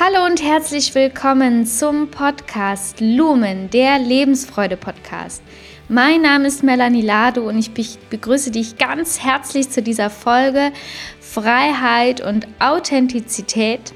Hallo 0.00 0.26
und 0.26 0.42
herzlich 0.42 0.92
willkommen 0.96 1.66
zum 1.66 2.10
Podcast 2.10 2.96
Lumen, 3.00 3.70
der 3.70 4.00
Lebensfreude-Podcast. 4.00 5.40
Mein 5.88 6.22
Name 6.22 6.48
ist 6.48 6.64
Melanie 6.64 7.00
Lado 7.00 7.48
und 7.48 7.58
ich 7.58 7.70
begrüße 8.10 8.50
dich 8.50 8.76
ganz 8.76 9.22
herzlich 9.22 9.70
zu 9.70 9.82
dieser 9.82 10.10
Folge 10.10 10.72
Freiheit 11.20 12.20
und 12.20 12.48
Authentizität. 12.58 13.94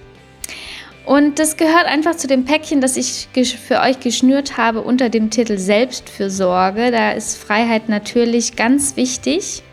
Und 1.04 1.40
das 1.40 1.56
gehört 1.56 1.86
einfach 1.86 2.14
zu 2.14 2.28
dem 2.28 2.44
Päckchen, 2.44 2.80
das 2.80 2.96
ich 2.96 3.26
für 3.58 3.80
euch 3.80 3.98
geschnürt 3.98 4.56
habe 4.56 4.82
unter 4.82 5.08
dem 5.08 5.30
Titel 5.30 5.58
Selbstfürsorge. 5.58 6.92
Da 6.92 7.10
ist 7.10 7.36
Freiheit 7.36 7.88
natürlich 7.88 8.54
ganz 8.54 8.94
wichtig. 8.94 9.64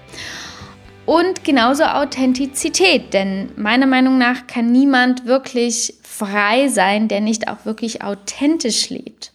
Und 1.05 1.43
genauso 1.43 1.83
Authentizität, 1.83 3.13
denn 3.13 3.51
meiner 3.57 3.85
Meinung 3.85 4.17
nach 4.17 4.47
kann 4.47 4.71
niemand 4.71 5.27
wirklich 5.27 5.93
frei 6.17 6.67
sein, 6.69 7.07
der 7.07 7.21
nicht 7.21 7.47
auch 7.47 7.65
wirklich 7.65 8.01
authentisch 8.01 8.89
lebt. 8.89 9.33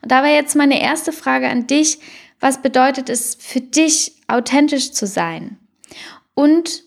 Und 0.00 0.10
da 0.10 0.22
war 0.22 0.30
jetzt 0.30 0.56
meine 0.56 0.80
erste 0.80 1.12
Frage 1.12 1.48
an 1.48 1.66
dich. 1.66 1.98
Was 2.40 2.62
bedeutet 2.62 3.08
es 3.08 3.36
für 3.38 3.60
dich, 3.60 4.12
authentisch 4.28 4.92
zu 4.92 5.06
sein? 5.06 5.58
Und 6.34 6.82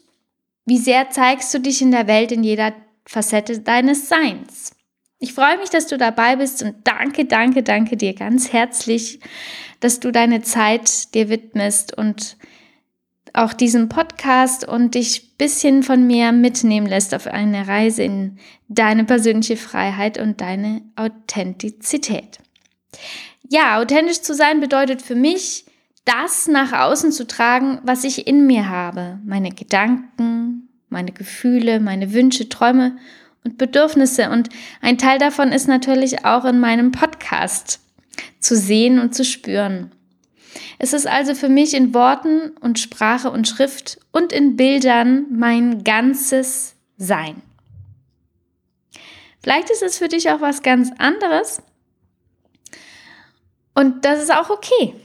wie 0.65 0.79
sehr 0.79 1.11
zeigst 1.11 1.53
du 1.53 1.59
dich 1.59 1.81
in 1.81 1.91
der 1.91 2.07
Welt 2.07 2.31
in 2.31 2.43
jeder 2.43 2.73
Facette 3.05 3.59
deines 3.59 4.09
Seins? 4.09 4.71
Ich 5.19 5.33
freue 5.33 5.57
mich, 5.57 5.69
dass 5.69 5.87
du 5.87 5.97
dabei 5.97 6.35
bist 6.35 6.63
und 6.63 6.75
danke, 6.83 7.25
danke, 7.25 7.63
danke 7.63 7.97
dir 7.97 8.13
ganz 8.13 8.51
herzlich, 8.51 9.19
dass 9.79 9.99
du 9.99 10.11
deine 10.11 10.41
Zeit 10.41 11.13
dir 11.13 11.29
widmest 11.29 11.97
und 11.97 12.37
auch 13.33 13.53
diesem 13.53 13.89
Podcast 13.89 14.67
und 14.67 14.95
dich 14.95 15.23
ein 15.23 15.37
bisschen 15.37 15.83
von 15.83 16.07
mir 16.07 16.31
mitnehmen 16.31 16.87
lässt 16.87 17.13
auf 17.13 17.27
eine 17.27 17.67
Reise 17.67 18.03
in 18.03 18.37
deine 18.67 19.03
persönliche 19.03 19.57
Freiheit 19.57 20.17
und 20.17 20.41
deine 20.41 20.81
Authentizität. 20.95 22.39
Ja, 23.49 23.79
authentisch 23.79 24.21
zu 24.21 24.33
sein 24.33 24.59
bedeutet 24.59 25.01
für 25.01 25.15
mich, 25.15 25.65
das 26.05 26.47
nach 26.47 26.71
außen 26.71 27.11
zu 27.11 27.27
tragen, 27.27 27.79
was 27.83 28.03
ich 28.03 28.27
in 28.27 28.45
mir 28.45 28.69
habe. 28.69 29.19
Meine 29.25 29.51
Gedanken, 29.51 30.69
meine 30.89 31.11
Gefühle, 31.11 31.79
meine 31.79 32.13
Wünsche, 32.13 32.47
Träume 32.47 32.97
und 33.43 33.57
Bedürfnisse. 33.57 34.29
Und 34.29 34.49
ein 34.81 34.97
Teil 34.97 35.19
davon 35.19 35.51
ist 35.51 35.67
natürlich 35.67 36.25
auch 36.25 36.45
in 36.45 36.59
meinem 36.59 36.91
Podcast 36.91 37.81
zu 38.39 38.55
sehen 38.55 38.99
und 38.99 39.15
zu 39.15 39.25
spüren. 39.25 39.91
Es 40.79 40.93
ist 40.93 41.07
also 41.07 41.35
für 41.35 41.49
mich 41.49 41.73
in 41.73 41.93
Worten 41.93 42.51
und 42.61 42.79
Sprache 42.79 43.31
und 43.31 43.47
Schrift 43.47 43.99
und 44.11 44.31
in 44.31 44.55
Bildern 44.55 45.25
mein 45.31 45.83
ganzes 45.83 46.75
Sein. 46.97 47.41
Vielleicht 49.41 49.69
ist 49.69 49.83
es 49.83 49.97
für 49.97 50.07
dich 50.07 50.29
auch 50.31 50.41
was 50.41 50.63
ganz 50.63 50.91
anderes 50.97 51.61
und 53.75 54.05
das 54.05 54.23
ist 54.23 54.33
auch 54.33 54.49
okay. 54.49 54.95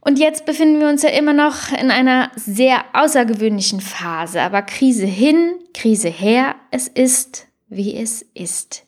Und 0.00 0.18
jetzt 0.18 0.44
befinden 0.44 0.80
wir 0.80 0.88
uns 0.88 1.02
ja 1.02 1.10
immer 1.10 1.32
noch 1.32 1.70
in 1.72 1.90
einer 1.90 2.30
sehr 2.36 2.84
außergewöhnlichen 2.92 3.80
Phase, 3.80 4.42
aber 4.42 4.62
Krise 4.62 5.06
hin, 5.06 5.54
Krise 5.72 6.08
her, 6.08 6.56
es 6.70 6.88
ist, 6.88 7.46
wie 7.68 7.96
es 7.96 8.22
ist. 8.34 8.83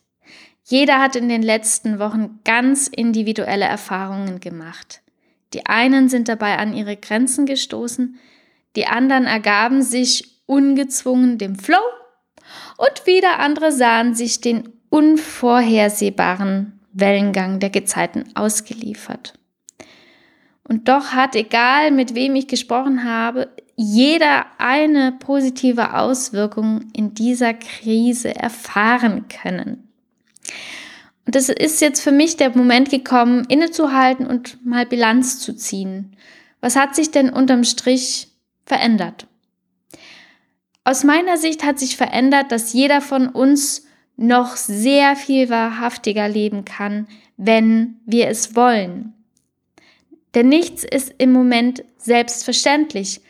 Jeder 0.69 0.99
hat 0.99 1.15
in 1.15 1.29
den 1.29 1.43
letzten 1.43 1.97
Wochen 1.97 2.41
ganz 2.43 2.87
individuelle 2.87 3.63
Erfahrungen 3.63 4.41
gemacht. 4.41 5.01
Die 5.53 5.65
einen 5.65 6.09
sind 6.09 6.27
dabei 6.27 6.57
an 6.57 6.73
ihre 6.73 6.97
Grenzen 6.97 7.45
gestoßen, 7.45 8.19
die 8.75 8.85
anderen 8.85 9.23
ergaben 9.23 9.81
sich 9.81 10.41
ungezwungen 10.45 11.37
dem 11.37 11.55
Flow 11.55 11.79
und 12.75 13.05
wieder 13.05 13.39
andere 13.39 13.71
sahen 13.71 14.13
sich 14.13 14.41
den 14.41 14.67
unvorhersehbaren 14.89 16.81
Wellengang 16.91 17.61
der 17.61 17.69
Gezeiten 17.69 18.25
ausgeliefert. 18.35 19.35
Und 20.67 20.89
doch 20.89 21.13
hat, 21.13 21.37
egal 21.37 21.91
mit 21.91 22.13
wem 22.13 22.35
ich 22.35 22.49
gesprochen 22.49 23.05
habe, 23.05 23.47
jeder 23.77 24.45
eine 24.57 25.13
positive 25.13 25.97
Auswirkung 25.97 26.89
in 26.91 27.13
dieser 27.13 27.53
Krise 27.53 28.35
erfahren 28.35 29.29
können. 29.29 29.86
Und 31.25 31.35
das 31.35 31.49
ist 31.49 31.81
jetzt 31.81 32.01
für 32.01 32.11
mich 32.11 32.37
der 32.37 32.55
Moment 32.55 32.89
gekommen, 32.89 33.45
innezuhalten 33.49 34.25
und 34.25 34.65
mal 34.65 34.85
Bilanz 34.85 35.39
zu 35.39 35.53
ziehen. 35.53 36.15
Was 36.61 36.75
hat 36.75 36.95
sich 36.95 37.11
denn 37.11 37.29
unterm 37.29 37.63
Strich 37.63 38.29
verändert? 38.65 39.27
Aus 40.85 41.03
meiner 41.03 41.37
Sicht 41.37 41.65
hat 41.65 41.79
sich 41.79 41.97
verändert, 41.97 42.51
dass 42.51 42.71
jeder 42.71 43.01
von 43.01 43.27
uns 43.27 43.85
noch 44.15 44.55
sehr 44.55 45.15
viel 45.15 45.49
wahrhaftiger 45.49 46.29
leben 46.29 46.63
kann, 46.63 47.07
wenn 47.35 47.99
wir 48.05 48.29
es 48.29 48.55
wollen. 48.55 49.13
Denn 50.33 50.49
nichts 50.49 50.83
ist 50.83 51.13
im 51.17 51.31
Moment 51.31 51.83
selbstverständlich. 51.97 53.21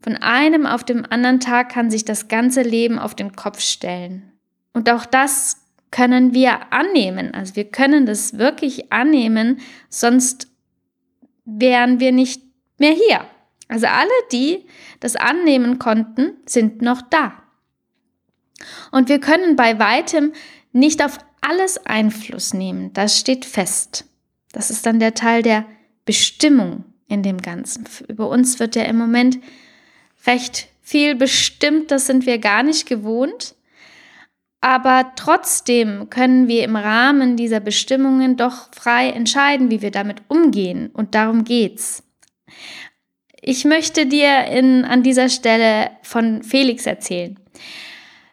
Von 0.00 0.16
einem 0.16 0.66
auf 0.66 0.84
dem 0.84 1.04
anderen 1.08 1.38
Tag 1.38 1.70
kann 1.70 1.90
sich 1.90 2.04
das 2.04 2.28
ganze 2.28 2.62
Leben 2.62 2.98
auf 2.98 3.14
den 3.14 3.36
Kopf 3.36 3.60
stellen. 3.60 4.32
Und 4.72 4.90
auch 4.90 5.06
das 5.06 5.61
können 5.92 6.34
wir 6.34 6.72
annehmen. 6.72 7.32
Also 7.32 7.54
wir 7.54 7.66
können 7.66 8.06
das 8.06 8.38
wirklich 8.38 8.92
annehmen, 8.92 9.60
sonst 9.88 10.48
wären 11.44 12.00
wir 12.00 12.10
nicht 12.10 12.42
mehr 12.78 12.92
hier. 12.92 13.24
Also 13.68 13.86
alle, 13.86 14.10
die 14.32 14.66
das 14.98 15.14
annehmen 15.14 15.78
konnten, 15.78 16.32
sind 16.46 16.82
noch 16.82 17.02
da. 17.02 17.34
Und 18.90 19.08
wir 19.08 19.20
können 19.20 19.54
bei 19.54 19.78
weitem 19.78 20.32
nicht 20.72 21.04
auf 21.04 21.18
alles 21.40 21.86
Einfluss 21.86 22.54
nehmen. 22.54 22.92
Das 22.92 23.18
steht 23.18 23.44
fest. 23.44 24.06
Das 24.52 24.70
ist 24.70 24.86
dann 24.86 24.98
der 24.98 25.14
Teil 25.14 25.42
der 25.42 25.64
Bestimmung 26.04 26.84
in 27.08 27.22
dem 27.22 27.38
Ganzen. 27.38 27.84
Über 28.08 28.28
uns 28.28 28.58
wird 28.58 28.76
ja 28.76 28.84
im 28.84 28.96
Moment 28.96 29.38
recht 30.26 30.68
viel 30.80 31.14
bestimmt, 31.14 31.90
das 31.90 32.06
sind 32.06 32.26
wir 32.26 32.38
gar 32.38 32.62
nicht 32.62 32.86
gewohnt. 32.86 33.54
Aber 34.62 35.10
trotzdem 35.16 36.08
können 36.08 36.46
wir 36.46 36.62
im 36.62 36.76
Rahmen 36.76 37.36
dieser 37.36 37.58
Bestimmungen 37.58 38.36
doch 38.36 38.68
frei 38.72 39.10
entscheiden, 39.10 39.72
wie 39.72 39.82
wir 39.82 39.90
damit 39.90 40.22
umgehen. 40.28 40.88
Und 40.92 41.16
darum 41.16 41.42
geht's. 41.42 42.04
Ich 43.40 43.64
möchte 43.64 44.06
dir 44.06 44.44
in, 44.44 44.84
an 44.84 45.02
dieser 45.02 45.28
Stelle 45.28 45.90
von 46.02 46.44
Felix 46.44 46.86
erzählen. 46.86 47.40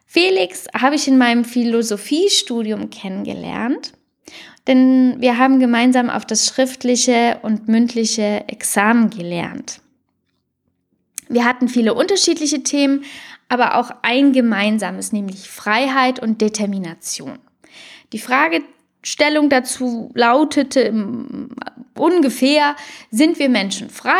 Felix 0.06 0.68
habe 0.72 0.94
ich 0.94 1.08
in 1.08 1.18
meinem 1.18 1.44
Philosophiestudium 1.44 2.90
kennengelernt, 2.90 3.92
denn 4.68 5.16
wir 5.18 5.36
haben 5.36 5.58
gemeinsam 5.58 6.10
auf 6.10 6.24
das 6.24 6.46
schriftliche 6.46 7.40
und 7.42 7.66
mündliche 7.66 8.44
Examen 8.46 9.10
gelernt. 9.10 9.80
Wir 11.28 11.44
hatten 11.44 11.68
viele 11.68 11.94
unterschiedliche 11.94 12.62
Themen, 12.62 13.04
aber 13.50 13.74
auch 13.74 13.90
ein 14.02 14.32
gemeinsames, 14.32 15.12
nämlich 15.12 15.50
Freiheit 15.50 16.20
und 16.20 16.40
Determination. 16.40 17.38
Die 18.12 18.20
Fragestellung 18.20 19.50
dazu 19.50 20.10
lautete 20.14 20.94
ungefähr, 21.96 22.76
sind 23.10 23.38
wir 23.40 23.48
Menschen 23.48 23.90
frei 23.90 24.12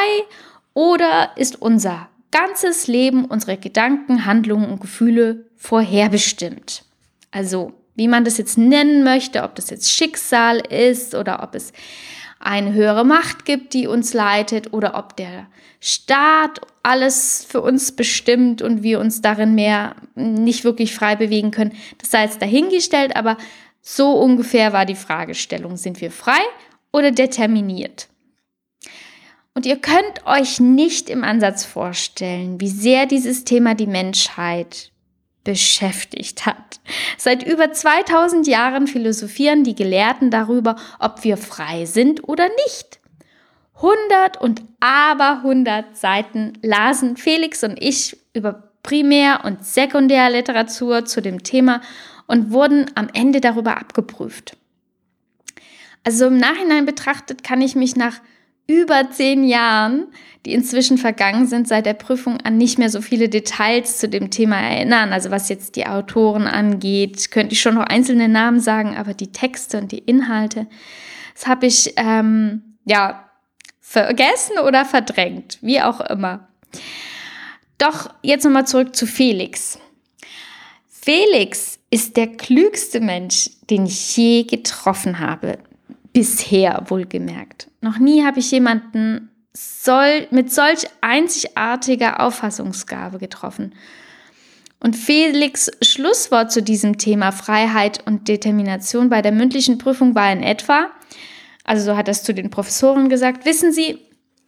oder 0.75 1.31
ist 1.37 1.63
unser 1.63 2.09
ganzes 2.33 2.89
Leben, 2.89 3.25
unsere 3.25 3.57
Gedanken, 3.57 4.27
Handlungen 4.27 4.69
und 4.69 4.81
Gefühle 4.81 5.47
vorherbestimmt? 5.57 6.85
Also, 7.31 7.73
wie 7.95 8.09
man 8.09 8.25
das 8.25 8.37
jetzt 8.37 8.59
nennen 8.59 9.05
möchte, 9.05 9.45
ob 9.45 9.55
das 9.55 9.71
jetzt 9.71 9.93
Schicksal 9.93 10.59
ist 10.59 11.15
oder 11.15 11.43
ob 11.45 11.55
es 11.55 11.73
eine 12.41 12.73
höhere 12.73 13.05
Macht 13.05 13.45
gibt, 13.45 13.75
die 13.75 13.87
uns 13.87 14.15
leitet 14.15 14.73
oder 14.73 14.97
ob 14.97 15.17
der 15.17 15.47
Staat 15.79 16.61
alles 16.83 17.47
für 17.49 17.61
uns 17.61 17.93
bestimmt 17.93 18.63
und 18.63 18.83
wir 18.83 18.99
uns 18.99 19.21
darin 19.21 19.55
mehr 19.55 19.95
nicht 20.15 20.65
wirklich 20.65 20.95
frei 20.95 21.17
bewegen 21.17 21.51
können. 21.51 21.73
Das 21.99 22.11
sei 22.11 22.25
jetzt 22.25 22.43
dahingestellt, 22.43 23.15
aber 23.15 23.37
so 23.83 24.13
ungefähr 24.13 24.73
war 24.73 24.87
die 24.87 24.95
Fragestellung. 24.95 25.77
Sind 25.77 26.01
wir 26.01 26.11
frei 26.11 26.41
oder 26.93 27.11
determiniert? 27.11 28.09
Und 29.55 29.67
ihr 29.67 29.77
könnt 29.77 30.27
euch 30.27 30.61
nicht 30.61 31.11
im 31.11 31.25
Ansatz 31.25 31.65
vorstellen, 31.65 32.61
wie 32.61 32.69
sehr 32.69 33.07
dieses 33.07 33.45
Thema 33.45 33.75
die 33.75 33.87
Menschheit 33.87 34.93
beschäftigt 35.45 36.47
hat. 36.47 36.81
Seit 37.17 37.47
über 37.47 37.73
2000 37.73 38.47
Jahren 38.47 38.87
philosophieren 38.87 39.65
die 39.65 39.75
Gelehrten 39.75 40.31
darüber, 40.31 40.77
ob 40.99 41.25
wir 41.25 41.37
frei 41.37 41.87
sind 41.87 42.29
oder 42.29 42.49
nicht. 42.67 43.01
100 43.77 44.41
und 44.41 44.63
aber 44.81 45.39
100 45.39 45.97
Seiten 45.97 46.53
lasen 46.63 47.17
Felix 47.17 47.65
und 47.65 47.83
ich 47.83 48.17
über 48.35 48.71
Primär- 48.83 49.45
und 49.45 49.65
Sekundärliteratur 49.65 51.05
zu 51.05 51.21
dem 51.21 51.43
Thema 51.43 51.81
und 52.27 52.51
wurden 52.51 52.87
am 52.95 53.09
Ende 53.13 53.41
darüber 53.41 53.79
abgeprüft. 53.79 54.57
Also 56.05 56.27
im 56.27 56.39
Nachhinein 56.39 56.87
betrachtet 56.87 57.45
kann 57.45 57.61
ich 57.61 57.75
mich 57.75 57.97
nach 57.97 58.21
über 58.71 59.11
zehn 59.11 59.43
Jahren, 59.45 60.07
die 60.47 60.55
inzwischen 60.55 60.97
vergangen 60.97 61.47
sind 61.47 61.67
seit 61.67 61.87
der 61.87 61.95
Prüfung, 61.95 62.39
an 62.41 62.57
nicht 62.57 62.79
mehr 62.79 62.89
so 62.89 63.03
viele 63.03 63.29
Details 63.29 63.99
zu 63.99 64.09
dem 64.09 64.31
Thema 64.31 64.57
erinnern. 64.61 65.13
Also 65.13 65.31
was 65.31 65.49
jetzt 65.49 65.77
die 65.77 65.87
Autoren 65.87 66.47
angeht, 66.47 67.31
könnte 67.31 67.53
ich 67.53 67.61
schon 67.61 67.75
noch 67.75 67.85
einzelne 67.85 68.29
Namen 68.29 68.61
sagen, 68.61 68.97
aber 68.97 69.13
die 69.13 69.33
Texte 69.33 69.79
und 69.79 69.93
die 69.93 69.99
Inhalte, 69.99 70.67
das 71.35 71.47
habe 71.47 71.67
ich 71.67 71.95
ähm, 71.97 72.77
ja 72.85 73.29
vergessen 73.81 74.59
oder 74.67 74.85
verdrängt, 74.85 75.59
wie 75.63 75.81
auch 75.81 76.01
immer. 76.01 76.49
Doch 77.77 78.11
jetzt 78.23 78.45
nochmal 78.45 78.67
zurück 78.67 78.95
zu 78.95 79.07
Felix. 79.07 79.79
Felix 80.89 81.79
ist 81.91 82.17
der 82.17 82.29
klügste 82.29 83.01
Mensch, 83.01 83.51
den 83.69 83.87
ich 83.87 84.17
je 84.17 84.45
getroffen 84.45 85.19
habe. 85.19 85.59
Bisher 86.13 86.85
wohlgemerkt. 86.89 87.70
Noch 87.81 87.99
nie 87.99 88.25
habe 88.25 88.41
ich 88.41 88.51
jemanden 88.51 89.31
soll, 89.53 90.27
mit 90.31 90.53
solch 90.53 90.87
einzigartiger 91.01 92.21
Auffassungsgabe 92.21 93.19
getroffen. 93.19 93.75
Und 94.79 94.97
Felix 94.97 95.71
Schlusswort 95.83 96.53
zu 96.53 96.63
diesem 96.63 96.99
Thema 96.99 97.33
Freiheit 97.33 98.07
und 98.07 98.29
Determination 98.29 99.11
bei 99.11 99.23
der 99.23 99.33
mündlichen 99.33 99.79
Prüfung 99.79 100.15
war 100.15 100.33
in 100.33 100.43
etwa, 100.43 100.91
also 101.65 101.85
so 101.85 101.97
hat 101.97 102.09
er 102.09 102.13
es 102.13 102.23
zu 102.23 102.33
den 102.33 102.51
Professoren 102.51 103.09
gesagt, 103.09 103.45
wissen 103.45 103.73
Sie, 103.73 103.99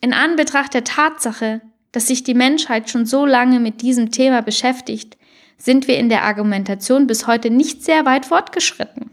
in 0.01 0.15
Anbetracht 0.15 0.75
der 0.75 0.85
Tatsache, 0.85 1.61
dass 1.93 2.07
sich 2.07 2.25
die 2.25 2.35
Menschheit 2.35 2.89
schon 2.89 3.05
so 3.05 3.27
lange 3.27 3.61
mit 3.61 3.83
diesem 3.83 4.11
Thema 4.11 4.41
beschäftigt, 4.41 5.19
sind 5.59 5.87
wir 5.87 5.99
in 5.99 6.09
der 6.09 6.25
Argumentation 6.25 7.07
bis 7.07 7.27
heute 7.27 7.51
nicht 7.51 7.85
sehr 7.85 8.05
weit 8.05 8.27
fortgeschritten. 8.27 9.11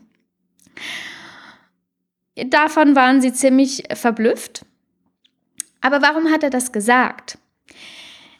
Davon 2.48 2.96
waren 2.96 3.22
sie 3.22 3.34
ziemlich 3.34 3.84
verblüfft. 3.94 4.66
Aber 5.82 6.02
warum 6.02 6.32
hat 6.32 6.44
er 6.44 6.50
das 6.50 6.72
gesagt? 6.72 7.38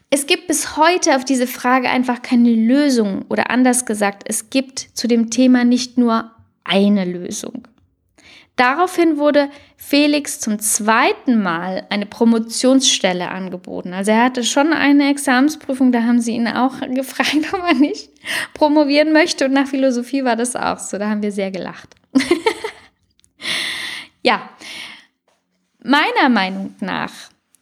Es 0.10 0.26
gibt 0.26 0.48
bis 0.48 0.76
heute 0.76 1.16
auf 1.16 1.24
diese 1.24 1.48
Frage 1.48 1.90
einfach 1.90 2.22
keine 2.22 2.50
Lösung 2.50 3.26
oder 3.30 3.52
anders 3.52 3.86
gesagt, 3.86 4.24
es 4.26 4.50
gibt 4.50 4.80
zu 4.80 5.08
dem 5.08 5.30
Thema 5.30 5.64
nicht 5.64 5.98
nur 5.98 6.32
eine 6.64 7.06
Lösung. 7.06 7.68
Daraufhin 8.56 9.18
wurde 9.18 9.50
Felix 9.78 10.42
zum 10.42 10.60
zweiten 10.60 11.42
Mal 11.42 11.86
eine 11.90 12.06
Promotionsstelle 12.06 13.30
angeboten. 13.30 13.94
Also 13.94 14.12
er 14.12 14.26
hatte 14.26 14.44
schon 14.44 14.74
eine 14.74 15.10
Examensprüfung, 15.10 15.94
da 15.94 16.04
haben 16.04 16.20
sie 16.20 16.34
ihn 16.34 16.48
auch 16.48 16.82
gefragt, 16.94 17.54
ob 17.54 17.64
er 17.64 17.76
nicht 17.76 18.10
promovieren 18.54 19.14
möchte. 19.14 19.46
Und 19.46 19.54
nach 19.54 19.68
Philosophie 19.68 20.26
war 20.26 20.36
das 20.36 20.58
auch 20.58 20.80
so, 20.80 20.98
da 20.98 21.10
haben 21.10 21.22
wir 21.22 21.32
sehr 21.32 21.52
gelacht. 21.52 21.96
ja, 24.22 24.50
meiner 25.84 26.30
Meinung 26.30 26.76
nach 26.80 27.14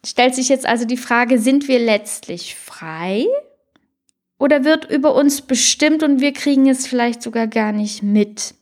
stellt 0.06 0.36
sich 0.36 0.50
jetzt 0.50 0.66
also 0.66 0.86
die 0.86 0.98
Frage, 0.98 1.40
sind 1.40 1.68
wir 1.68 1.80
letztlich 1.80 2.56
frei? 2.56 3.26
Oder 4.40 4.64
wird 4.64 4.90
über 4.90 5.16
uns 5.16 5.42
bestimmt 5.42 6.04
und 6.04 6.22
wir 6.22 6.32
kriegen 6.32 6.70
es 6.70 6.86
vielleicht 6.86 7.24
sogar 7.24 7.48
gar 7.48 7.72
nicht 7.72 8.04
mit? 8.04 8.54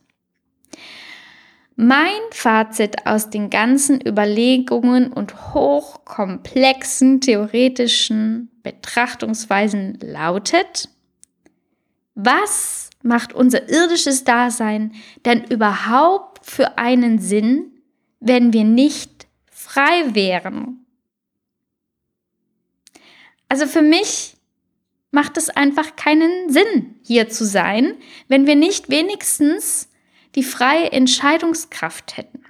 Mein 1.75 2.21
Fazit 2.31 3.05
aus 3.05 3.29
den 3.29 3.49
ganzen 3.49 3.99
Überlegungen 3.99 5.11
und 5.11 5.53
hochkomplexen 5.53 7.19
theoretischen 7.19 8.49
Betrachtungsweisen 8.63 9.99
lautet, 10.01 10.87
was 12.15 12.89
macht 13.03 13.33
unser 13.33 13.67
irdisches 13.67 14.23
Dasein 14.23 14.93
denn 15.25 15.43
überhaupt 15.43 16.45
für 16.45 16.77
einen 16.77 17.19
Sinn, 17.19 17.74
wenn 18.25 18.53
wir 18.53 18.63
nicht 18.63 19.27
frei 19.51 20.15
wären? 20.15 20.85
Also 23.47 23.67
für 23.67 23.83
mich 23.83 24.35
macht 25.11 25.37
es 25.37 25.49
einfach 25.49 25.95
keinen 25.95 26.49
Sinn, 26.49 26.95
hier 27.03 27.29
zu 27.29 27.45
sein, 27.45 27.93
wenn 28.27 28.47
wir 28.47 28.55
nicht 28.55 28.89
wenigstens 28.89 29.89
die 30.33 30.43
freie 30.43 30.91
Entscheidungskraft 30.91 32.17
hätten. 32.17 32.43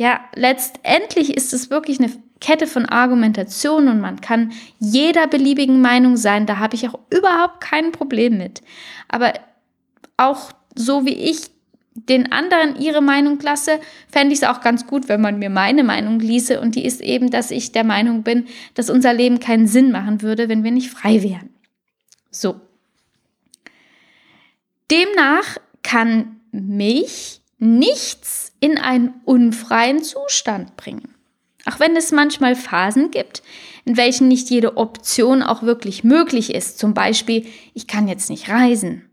Ja, 0.00 0.20
letztendlich 0.34 1.36
ist 1.36 1.52
es 1.52 1.70
wirklich 1.70 2.00
eine 2.00 2.10
Kette 2.40 2.66
von 2.66 2.86
Argumentationen 2.86 3.88
und 3.88 4.00
man 4.00 4.20
kann 4.20 4.52
jeder 4.78 5.26
beliebigen 5.26 5.82
Meinung 5.82 6.16
sein. 6.16 6.46
Da 6.46 6.56
habe 6.56 6.76
ich 6.76 6.88
auch 6.88 6.98
überhaupt 7.10 7.60
kein 7.60 7.92
Problem 7.92 8.38
mit. 8.38 8.62
Aber 9.08 9.34
auch 10.16 10.52
so 10.74 11.04
wie 11.04 11.14
ich 11.14 11.50
den 12.06 12.32
anderen 12.32 12.76
ihre 12.76 13.00
Meinung 13.00 13.38
lasse, 13.40 13.80
fände 14.10 14.32
ich 14.32 14.40
es 14.42 14.48
auch 14.48 14.60
ganz 14.60 14.86
gut, 14.86 15.08
wenn 15.08 15.20
man 15.20 15.38
mir 15.38 15.50
meine 15.50 15.84
Meinung 15.84 16.20
ließe. 16.20 16.60
Und 16.60 16.74
die 16.74 16.84
ist 16.84 17.00
eben, 17.00 17.30
dass 17.30 17.50
ich 17.50 17.72
der 17.72 17.84
Meinung 17.84 18.22
bin, 18.22 18.46
dass 18.74 18.90
unser 18.90 19.12
Leben 19.12 19.40
keinen 19.40 19.66
Sinn 19.66 19.90
machen 19.90 20.22
würde, 20.22 20.48
wenn 20.48 20.64
wir 20.64 20.70
nicht 20.70 20.90
frei 20.90 21.22
wären. 21.22 21.50
So. 22.30 22.60
Demnach 24.90 25.58
kann 25.82 26.40
mich 26.52 27.40
nichts 27.58 28.52
in 28.60 28.78
einen 28.78 29.14
unfreien 29.24 30.02
Zustand 30.02 30.76
bringen. 30.76 31.14
Auch 31.66 31.80
wenn 31.80 31.96
es 31.96 32.12
manchmal 32.12 32.54
Phasen 32.54 33.10
gibt, 33.10 33.42
in 33.84 33.96
welchen 33.96 34.28
nicht 34.28 34.48
jede 34.48 34.76
Option 34.76 35.42
auch 35.42 35.62
wirklich 35.62 36.04
möglich 36.04 36.54
ist. 36.54 36.78
Zum 36.78 36.94
Beispiel, 36.94 37.46
ich 37.74 37.86
kann 37.86 38.08
jetzt 38.08 38.30
nicht 38.30 38.48
reisen. 38.48 39.07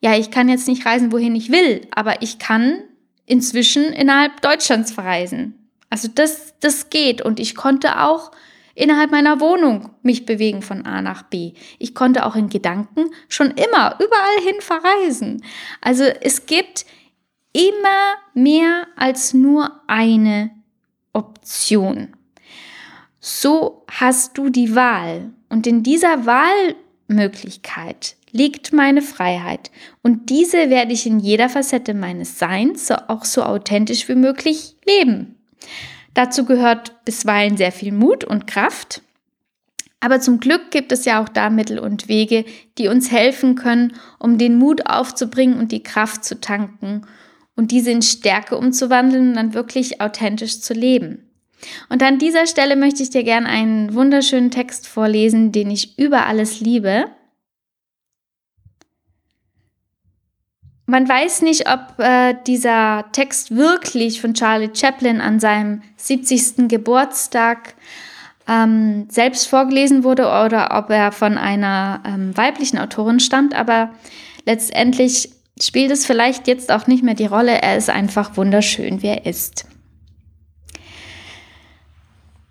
Ja, 0.00 0.16
ich 0.16 0.30
kann 0.30 0.48
jetzt 0.48 0.68
nicht 0.68 0.86
reisen, 0.86 1.12
wohin 1.12 1.34
ich 1.34 1.50
will, 1.50 1.86
aber 1.90 2.22
ich 2.22 2.38
kann 2.38 2.82
inzwischen 3.24 3.84
innerhalb 3.84 4.40
Deutschlands 4.42 4.92
verreisen. 4.92 5.68
Also 5.90 6.08
das, 6.08 6.54
das 6.60 6.90
geht 6.90 7.22
und 7.22 7.40
ich 7.40 7.54
konnte 7.54 8.00
auch 8.02 8.30
innerhalb 8.74 9.10
meiner 9.10 9.40
Wohnung 9.40 9.90
mich 10.02 10.26
bewegen 10.26 10.62
von 10.62 10.84
A 10.86 11.02
nach 11.02 11.22
B. 11.22 11.54
Ich 11.78 11.94
konnte 11.94 12.26
auch 12.26 12.36
in 12.36 12.48
Gedanken 12.48 13.10
schon 13.28 13.50
immer 13.52 13.98
überall 13.98 14.42
hin 14.44 14.60
verreisen. 14.60 15.42
Also 15.80 16.04
es 16.04 16.46
gibt 16.46 16.86
immer 17.52 18.16
mehr 18.34 18.86
als 18.96 19.32
nur 19.32 19.80
eine 19.86 20.50
Option. 21.14 22.14
So 23.18 23.84
hast 23.90 24.36
du 24.36 24.50
die 24.50 24.74
Wahl. 24.74 25.32
Und 25.48 25.66
in 25.66 25.82
dieser 25.82 26.26
Wahlmöglichkeit 26.26 28.16
liegt 28.36 28.72
meine 28.72 29.02
Freiheit. 29.02 29.70
Und 30.02 30.30
diese 30.30 30.70
werde 30.70 30.92
ich 30.92 31.06
in 31.06 31.18
jeder 31.18 31.48
Facette 31.48 31.94
meines 31.94 32.38
Seins 32.38 32.90
auch 32.90 33.24
so 33.24 33.42
authentisch 33.42 34.08
wie 34.08 34.14
möglich 34.14 34.76
leben. 34.86 35.36
Dazu 36.14 36.44
gehört 36.44 37.04
bisweilen 37.04 37.56
sehr 37.56 37.72
viel 37.72 37.92
Mut 37.92 38.24
und 38.24 38.46
Kraft. 38.46 39.02
Aber 40.00 40.20
zum 40.20 40.40
Glück 40.40 40.70
gibt 40.70 40.92
es 40.92 41.04
ja 41.04 41.22
auch 41.22 41.28
da 41.28 41.50
Mittel 41.50 41.78
und 41.78 42.08
Wege, 42.08 42.44
die 42.78 42.88
uns 42.88 43.10
helfen 43.10 43.54
können, 43.54 43.94
um 44.18 44.38
den 44.38 44.56
Mut 44.56 44.86
aufzubringen 44.86 45.58
und 45.58 45.72
die 45.72 45.82
Kraft 45.82 46.24
zu 46.24 46.40
tanken 46.40 47.06
und 47.56 47.70
diese 47.70 47.90
in 47.90 48.02
Stärke 48.02 48.56
umzuwandeln 48.56 49.30
und 49.30 49.34
dann 49.34 49.54
wirklich 49.54 50.00
authentisch 50.00 50.60
zu 50.60 50.74
leben. 50.74 51.22
Und 51.88 52.02
an 52.02 52.18
dieser 52.18 52.46
Stelle 52.46 52.76
möchte 52.76 53.02
ich 53.02 53.10
dir 53.10 53.24
gerne 53.24 53.48
einen 53.48 53.94
wunderschönen 53.94 54.50
Text 54.50 54.86
vorlesen, 54.86 55.52
den 55.52 55.70
ich 55.70 55.98
über 55.98 56.26
alles 56.26 56.60
liebe. 56.60 57.06
Man 60.86 61.08
weiß 61.08 61.42
nicht, 61.42 61.68
ob 61.68 61.98
äh, 61.98 62.34
dieser 62.46 63.06
Text 63.10 63.54
wirklich 63.54 64.20
von 64.20 64.34
Charlie 64.34 64.70
Chaplin 64.72 65.20
an 65.20 65.40
seinem 65.40 65.82
70. 65.96 66.68
Geburtstag 66.68 67.74
ähm, 68.46 69.08
selbst 69.10 69.48
vorgelesen 69.48 70.04
wurde 70.04 70.26
oder 70.26 70.78
ob 70.78 70.90
er 70.90 71.10
von 71.10 71.38
einer 71.38 72.02
ähm, 72.06 72.36
weiblichen 72.36 72.78
Autorin 72.78 73.18
stammt, 73.18 73.52
aber 73.52 73.90
letztendlich 74.44 75.30
spielt 75.60 75.90
es 75.90 76.06
vielleicht 76.06 76.46
jetzt 76.46 76.70
auch 76.70 76.86
nicht 76.86 77.02
mehr 77.02 77.14
die 77.14 77.26
Rolle. 77.26 77.60
Er 77.62 77.76
ist 77.76 77.90
einfach 77.90 78.36
wunderschön, 78.36 79.02
wie 79.02 79.08
er 79.08 79.26
ist. 79.26 79.66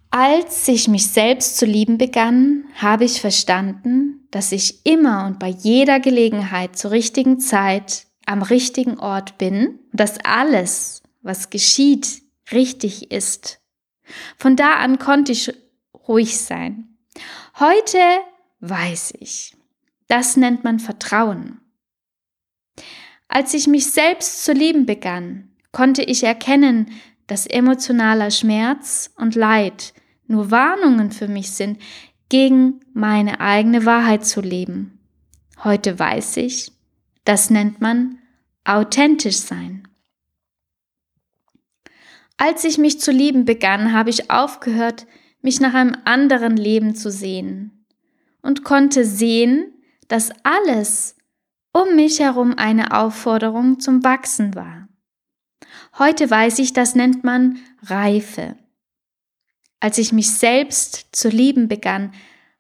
Als 0.10 0.68
ich 0.68 0.90
mich 0.90 1.08
selbst 1.08 1.58
zu 1.58 1.66
lieben 1.66 1.98
begann, 1.98 2.66
habe 2.76 3.06
ich 3.06 3.22
verstanden, 3.22 4.28
dass 4.32 4.52
ich 4.52 4.86
immer 4.86 5.26
und 5.26 5.40
bei 5.40 5.50
jeder 5.50 6.02
Gelegenheit 6.02 6.78
zur 6.78 6.92
richtigen 6.92 7.40
Zeit 7.40 8.06
am 8.26 8.42
richtigen 8.42 9.00
Ort 9.00 9.38
bin, 9.38 9.80
dass 9.94 10.20
alles, 10.24 11.04
was 11.22 11.50
geschieht, 11.50 12.22
richtig 12.52 13.12
ist. 13.12 13.62
Von 14.38 14.56
da 14.56 14.76
an 14.76 15.00
konnte 15.00 15.32
ich 15.32 15.54
ruhig 16.08 16.38
sein. 16.38 16.98
Heute 17.60 18.00
weiß 18.60 19.14
ich. 19.20 19.56
Das 20.08 20.38
nennt 20.38 20.64
man 20.64 20.80
Vertrauen. 20.80 21.62
Als 23.28 23.54
ich 23.54 23.68
mich 23.68 23.88
selbst 23.88 24.46
zu 24.46 24.54
lieben 24.54 24.86
begann, 24.86 25.50
konnte 25.72 26.04
ich 26.04 26.24
erkennen, 26.24 26.92
dass 27.28 27.48
emotionaler 27.48 28.30
Schmerz 28.30 29.12
und 29.18 29.36
Leid 29.36 29.94
nur 30.28 30.52
Warnungen 30.52 31.12
für 31.12 31.28
mich 31.28 31.52
sind, 31.52 31.82
gegen 32.30 32.80
meine 32.94 33.40
eigene 33.40 33.86
Wahrheit 33.86 34.26
zu 34.26 34.42
leben. 34.42 35.00
Heute 35.64 35.98
weiß 35.98 36.38
ich, 36.38 36.72
das 37.26 37.50
nennt 37.50 37.82
man 37.82 38.20
authentisch 38.64 39.38
sein. 39.38 39.88
Als 42.38 42.64
ich 42.64 42.78
mich 42.78 43.00
zu 43.00 43.12
lieben 43.12 43.46
begann, 43.46 43.94
habe 43.94 44.10
ich 44.10 44.30
aufgehört, 44.30 45.06
mich 45.42 45.60
nach 45.60 45.74
einem 45.74 45.96
anderen 46.06 46.58
Leben 46.58 46.96
zu 46.96 47.12
sehen 47.12 47.86
und 48.42 48.64
konnte 48.64 49.06
sehen, 49.06 49.74
dass 50.08 50.32
alles 50.44 51.16
um 51.72 51.96
mich 51.96 52.20
herum 52.20 52.54
eine 52.58 52.98
Aufforderung 52.98 53.80
zum 53.80 54.04
Wachsen 54.04 54.56
war. 54.56 54.88
Heute 55.98 56.30
weiß 56.30 56.60
ich, 56.60 56.74
das 56.74 56.96
nennt 56.96 57.24
man 57.24 57.60
Reife. 57.84 58.56
Als 59.80 59.98
ich 59.98 60.12
mich 60.12 60.32
selbst 60.32 61.08
zu 61.12 61.30
lieben 61.30 61.68
begann, 61.68 62.14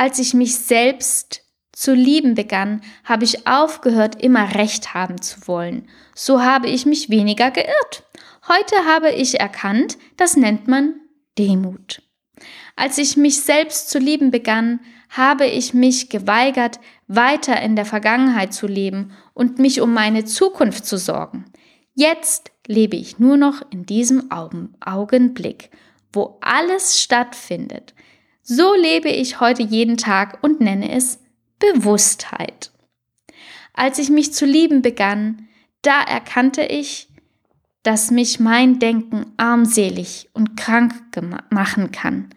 Als 0.00 0.18
ich 0.18 0.32
mich 0.32 0.56
selbst 0.56 1.42
zu 1.72 1.92
lieben 1.92 2.34
begann, 2.34 2.80
habe 3.04 3.24
ich 3.24 3.46
aufgehört, 3.46 4.22
immer 4.22 4.54
Recht 4.54 4.94
haben 4.94 5.20
zu 5.20 5.46
wollen. 5.46 5.90
So 6.14 6.40
habe 6.40 6.68
ich 6.70 6.86
mich 6.86 7.10
weniger 7.10 7.50
geirrt. 7.50 8.04
Heute 8.48 8.86
habe 8.86 9.10
ich 9.10 9.40
erkannt, 9.40 9.98
das 10.16 10.38
nennt 10.38 10.68
man 10.68 10.94
Demut. 11.36 12.00
Als 12.76 12.96
ich 12.96 13.18
mich 13.18 13.42
selbst 13.42 13.90
zu 13.90 13.98
lieben 13.98 14.30
begann, 14.30 14.80
habe 15.10 15.44
ich 15.44 15.74
mich 15.74 16.08
geweigert, 16.08 16.80
weiter 17.06 17.60
in 17.60 17.76
der 17.76 17.84
Vergangenheit 17.84 18.54
zu 18.54 18.66
leben 18.66 19.12
und 19.34 19.58
mich 19.58 19.82
um 19.82 19.92
meine 19.92 20.24
Zukunft 20.24 20.86
zu 20.86 20.96
sorgen. 20.96 21.44
Jetzt 21.92 22.52
lebe 22.66 22.96
ich 22.96 23.18
nur 23.18 23.36
noch 23.36 23.60
in 23.70 23.84
diesem 23.84 24.30
Augenblick, 24.30 25.68
wo 26.10 26.38
alles 26.40 27.02
stattfindet. 27.02 27.92
So 28.42 28.74
lebe 28.74 29.08
ich 29.08 29.40
heute 29.40 29.62
jeden 29.62 29.96
Tag 29.96 30.38
und 30.42 30.60
nenne 30.60 30.90
es 30.92 31.20
Bewusstheit. 31.58 32.70
Als 33.74 33.98
ich 33.98 34.10
mich 34.10 34.32
zu 34.32 34.46
lieben 34.46 34.82
begann, 34.82 35.48
da 35.82 36.02
erkannte 36.02 36.62
ich, 36.62 37.08
dass 37.82 38.10
mich 38.10 38.40
mein 38.40 38.78
Denken 38.78 39.32
armselig 39.36 40.28
und 40.32 40.56
krank 40.56 40.94
machen 41.50 41.90
kann. 41.92 42.30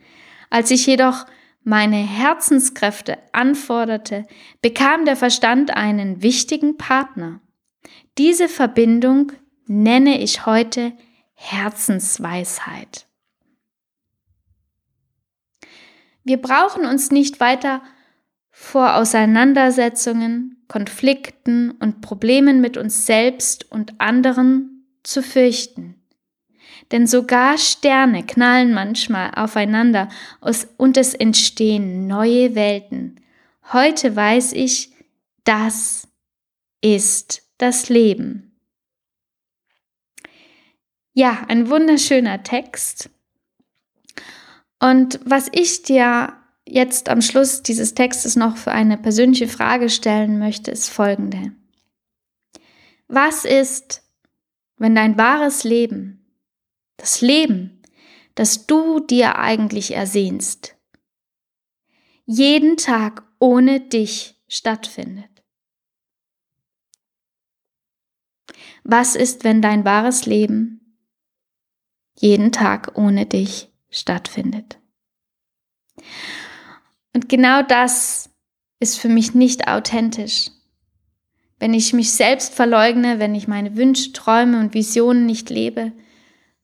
Als 0.50 0.72
ich 0.72 0.86
jedoch 0.86 1.26
meine 1.64 1.98
Herzenskräfte 1.98 3.18
anforderte, 3.32 4.26
bekam 4.62 5.06
der 5.06 5.16
Verstand 5.16 5.76
einen 5.76 6.22
wichtigen 6.22 6.78
Partner. 6.78 7.42
Diese 8.18 8.48
Verbindung 8.48 9.32
nenne 9.66 10.22
ich 10.22 10.46
heute 10.46 10.94
Herzensweisheit. 11.34 13.08
Wir 16.24 16.38
brauchen 16.38 16.86
uns 16.86 17.12
nicht 17.12 17.40
weiter 17.40 17.82
vor 18.50 18.96
Auseinandersetzungen, 18.96 20.64
Konflikten 20.68 21.72
und 21.72 22.02
Problemen 22.02 22.62
mit 22.62 22.78
uns 22.78 23.06
selbst 23.06 23.70
und 23.72 24.00
anderen 24.00 24.88
zu 25.04 25.22
fürchten. 25.22 25.96
Denn 26.92 27.08
sogar 27.08 27.58
Sterne 27.58 28.26
knallen 28.26 28.74
manchmal 28.74 29.32
aufeinander 29.36 30.10
und 30.78 30.98
es 30.98 31.14
entstehen 31.14 32.08
neue 32.08 32.56
Welten. 32.56 33.20
Heute 33.72 34.16
weiß 34.16 34.54
ich, 34.54 34.92
das 35.44 36.08
ist 36.82 37.44
das 37.58 37.90
Leben. 37.90 38.60
Ja, 41.14 41.46
ein 41.48 41.70
wunderschöner 41.70 42.44
Text. 42.44 43.10
Und 44.84 45.22
was 45.24 45.48
ich 45.54 45.84
dir 45.84 46.34
jetzt 46.66 47.08
am 47.08 47.22
Schluss 47.22 47.64
dieses 47.64 47.94
Textes 47.94 48.36
noch 48.36 48.58
für 48.58 48.74
eine 48.74 48.98
persönliche 48.98 49.48
Frage 49.48 49.90
stellen 49.90 50.40
möchte, 50.40 50.72
ist 50.72 50.90
folgende. 50.90 51.56
Was 53.08 53.46
ist, 53.46 54.04
wenn 54.76 54.94
dein 54.94 55.18
wahres 55.18 55.64
Leben, 55.64 56.38
das 56.98 57.22
Leben, 57.22 57.82
das 58.36 58.68
du 58.68 59.00
dir 59.00 59.38
eigentlich 59.38 59.94
ersehnst, 59.94 60.76
jeden 62.26 62.76
Tag 62.76 63.24
ohne 63.40 63.80
dich 63.80 64.36
stattfindet? 64.50 65.46
Was 68.84 69.16
ist, 69.16 69.46
wenn 69.46 69.62
dein 69.62 69.86
wahres 69.86 70.26
Leben 70.26 70.98
jeden 72.20 72.52
Tag 72.52 72.98
ohne 72.98 73.26
dich 73.26 73.73
stattfindet? 73.94 74.78
Und 77.14 77.30
genau 77.30 77.62
das 77.62 78.30
ist 78.80 79.00
für 79.00 79.10
mich 79.10 79.34
nicht 79.34 79.68
authentisch. 79.68 80.50
Wenn 81.60 81.74
ich 81.74 81.94
mich 81.94 82.12
selbst 82.12 82.54
verleugne, 82.54 83.20
wenn 83.20 83.36
ich 83.36 83.48
meine 83.48 83.78
Wünsche, 83.78 84.12
Träume 84.12 84.60
und 84.60 84.74
Visionen 84.74 85.26
nicht 85.26 85.50
lebe, 85.50 85.94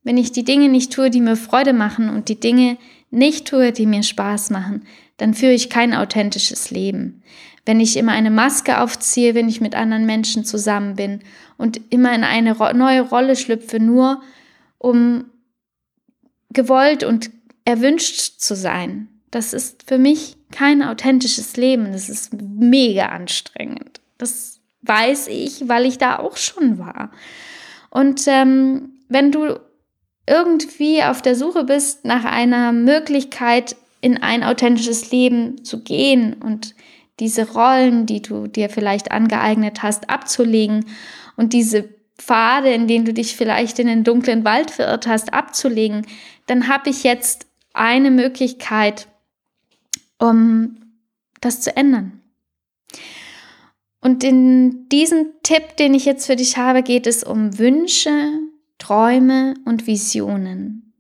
wenn 0.04 0.18
ich 0.18 0.32
die 0.32 0.44
Dinge 0.44 0.70
nicht 0.70 0.92
tue, 0.92 1.10
die 1.10 1.22
mir 1.22 1.36
Freude 1.36 1.74
machen 1.74 2.10
und 2.10 2.30
die 2.30 2.40
Dinge 2.40 2.78
nicht 3.12 3.48
tue, 3.48 3.72
die 3.72 3.86
mir 3.86 4.04
Spaß 4.04 4.50
machen, 4.50 4.86
dann 5.18 5.34
führe 5.34 5.54
ich 5.54 5.70
kein 5.70 5.94
authentisches 5.94 6.72
Leben. 6.72 7.24
Wenn 7.66 7.80
ich 7.80 7.98
immer 7.98 8.14
eine 8.14 8.32
Maske 8.32 8.82
aufziehe, 8.82 9.36
wenn 9.36 9.50
ich 9.50 9.62
mit 9.62 9.76
anderen 9.76 10.06
Menschen 10.06 10.46
zusammen 10.46 10.96
bin 10.96 11.22
und 11.58 11.80
immer 11.92 12.14
in 12.16 12.24
eine 12.24 12.54
neue 12.74 13.02
Rolle 13.02 13.36
schlüpfe, 13.36 13.80
nur 13.80 14.22
um 14.78 15.26
gewollt 16.52 17.04
und 17.04 17.32
erwünscht 17.66 18.40
zu 18.40 18.56
sein, 18.56 19.08
das 19.32 19.54
ist 19.54 19.84
für 19.88 19.98
mich 19.98 20.38
kein 20.52 20.82
authentisches 20.82 21.56
Leben. 21.56 21.92
Das 21.92 22.10
ist 22.10 22.34
mega 22.42 23.08
anstrengend. 23.08 24.02
Das 24.18 24.60
weiß 24.82 25.28
ich, 25.28 25.68
weil 25.68 25.86
ich 25.86 25.98
da 25.98 26.20
auch 26.20 26.38
schon 26.38 26.80
war. 26.80 27.12
Und 27.90 28.24
ähm, 28.28 28.94
wenn 29.08 29.32
du 29.32 29.60
irgendwie 30.28 31.04
auf 31.04 31.22
der 31.22 31.36
Suche 31.36 31.64
bist 31.64 32.06
nach 32.06 32.26
einer 32.26 32.72
Möglichkeit, 32.72 33.76
in 34.02 34.22
ein 34.22 34.44
authentisches 34.44 35.12
Leben 35.12 35.64
zu 35.66 35.84
gehen 35.84 36.34
und 36.34 36.76
diese 37.20 37.52
Rollen, 37.52 38.06
die 38.06 38.22
du 38.22 38.48
dir 38.48 38.70
vielleicht 38.70 39.12
angeeignet 39.12 39.84
hast, 39.84 40.10
abzulegen 40.10 40.86
und 41.36 41.52
diese 41.52 41.90
Pfade, 42.18 42.72
in 42.72 42.88
denen 42.88 43.06
du 43.06 43.14
dich 43.14 43.36
vielleicht 43.36 43.80
in 43.80 43.88
den 43.88 44.04
dunklen 44.04 44.46
Wald 44.46 44.72
verirrt 44.72 45.08
hast, 45.08 45.34
abzulegen, 45.34 46.06
dann 46.50 46.68
habe 46.68 46.90
ich 46.90 47.04
jetzt 47.04 47.48
eine 47.74 48.12
Möglichkeit, 48.12 49.08
um 50.18 50.78
das 51.42 51.62
zu 51.62 51.76
ändern. 51.78 52.22
Und 54.02 54.24
in 54.24 54.90
diesem 54.90 55.28
Tipp, 55.44 55.78
den 55.78 55.94
ich 55.94 56.06
jetzt 56.06 56.26
für 56.26 56.36
dich 56.36 56.58
habe, 56.58 56.84
geht 56.84 57.06
es 57.06 57.24
um 57.24 57.58
Wünsche, 57.60 58.32
Träume 58.78 59.54
und 59.66 59.88
Visionen. 59.88 60.94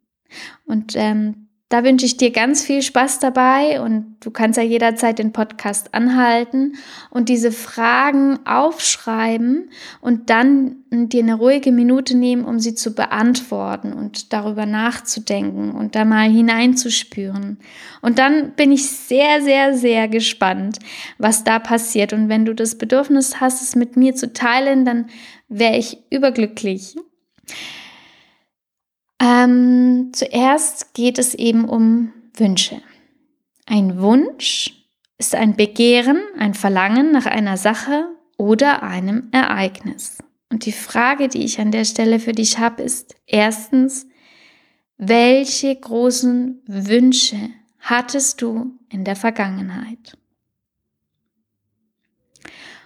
Und 0.65 0.93
ähm, 0.95 1.48
da 1.69 1.83
wünsche 1.83 2.07
ich 2.07 2.17
dir 2.17 2.31
ganz 2.31 2.63
viel 2.63 2.81
Spaß 2.81 3.19
dabei 3.19 3.79
und 3.79 4.15
du 4.21 4.31
kannst 4.31 4.57
ja 4.57 4.63
jederzeit 4.63 5.19
den 5.19 5.31
Podcast 5.31 5.93
anhalten 5.93 6.73
und 7.11 7.29
diese 7.29 7.51
Fragen 7.51 8.39
aufschreiben 8.47 9.69
und 10.01 10.31
dann 10.31 10.77
dir 10.89 11.21
eine 11.21 11.35
ruhige 11.35 11.71
Minute 11.71 12.17
nehmen, 12.17 12.43
um 12.43 12.59
sie 12.59 12.73
zu 12.73 12.95
beantworten 12.95 13.93
und 13.93 14.33
darüber 14.33 14.65
nachzudenken 14.65 15.69
und 15.71 15.93
da 15.93 16.05
mal 16.05 16.27
hineinzuspüren. 16.27 17.59
Und 18.01 18.17
dann 18.17 18.53
bin 18.55 18.71
ich 18.71 18.89
sehr, 18.89 19.43
sehr, 19.43 19.75
sehr 19.77 20.07
gespannt, 20.07 20.79
was 21.19 21.43
da 21.43 21.59
passiert. 21.59 22.13
Und 22.13 22.29
wenn 22.29 22.45
du 22.45 22.55
das 22.55 22.79
Bedürfnis 22.79 23.39
hast, 23.39 23.61
es 23.61 23.75
mit 23.75 23.95
mir 23.95 24.15
zu 24.15 24.33
teilen, 24.33 24.85
dann 24.85 25.05
wäre 25.49 25.77
ich 25.77 25.99
überglücklich. 26.09 26.95
Ähm, 29.21 30.11
zuerst 30.13 30.93
geht 30.93 31.19
es 31.19 31.35
eben 31.35 31.65
um 31.65 32.13
Wünsche. 32.35 32.81
Ein 33.65 34.01
Wunsch 34.01 34.73
ist 35.17 35.35
ein 35.35 35.55
Begehren, 35.55 36.19
ein 36.37 36.53
Verlangen 36.53 37.11
nach 37.11 37.25
einer 37.25 37.57
Sache 37.57 38.07
oder 38.37 38.83
einem 38.83 39.27
Ereignis. 39.31 40.19
Und 40.49 40.65
die 40.65 40.71
Frage, 40.71 41.27
die 41.27 41.43
ich 41.43 41.59
an 41.59 41.71
der 41.71 41.85
Stelle 41.85 42.19
für 42.19 42.31
dich 42.31 42.57
habe, 42.57 42.81
ist 42.81 43.15
erstens, 43.27 44.07
welche 44.97 45.75
großen 45.75 46.61
Wünsche 46.65 47.37
hattest 47.79 48.41
du 48.41 48.77
in 48.89 49.03
der 49.03 49.15
Vergangenheit? 49.15 50.17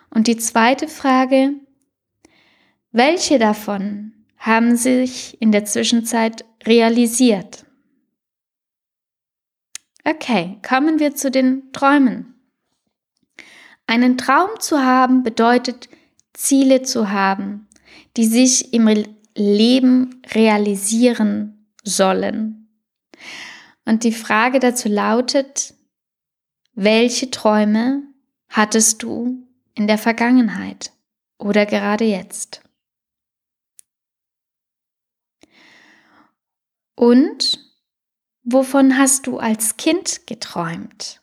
Und 0.10 0.28
die 0.28 0.38
zweite 0.38 0.88
Frage, 0.88 1.54
welche 2.92 3.40
davon 3.40 4.14
haben 4.44 4.76
sich 4.76 5.42
in 5.42 5.54
der 5.54 5.64
Zwischenzeit 5.64 6.44
realisiert? 6.66 7.66
Okay, 10.04 10.60
kommen 10.68 11.00
wir 11.00 11.16
zu 11.16 11.32
den 11.32 11.72
Träumen. 11.72 12.36
Einen 13.88 14.18
Traum 14.18 14.50
zu 14.60 14.84
haben 14.84 15.24
bedeutet 15.24 15.88
Ziele 16.34 16.82
zu 16.82 17.10
haben, 17.10 17.70
die 18.18 18.26
sich 18.26 18.74
im 18.74 18.90
Leben 19.34 20.22
realisieren 20.34 21.70
sollen. 21.84 22.68
Und 23.86 24.04
die 24.04 24.12
Frage 24.12 24.60
dazu 24.60 24.90
lautet, 24.90 25.74
welche 26.74 27.32
Träume 27.32 28.04
hattest 28.50 29.04
du 29.04 29.48
in 29.74 29.88
der 29.88 29.98
Vergangenheit 29.98 30.92
oder 31.38 31.66
gerade 31.66 32.04
jetzt? 32.04 32.63
Und 37.04 37.60
wovon 38.46 38.98
hast 38.98 39.28
du 39.28 39.38
als 39.38 39.76
Kind 39.76 40.26
geträumt? 40.26 41.20